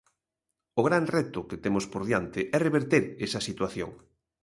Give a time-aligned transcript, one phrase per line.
[0.79, 3.89] O gran reto que temos por diante é reverter esa situación.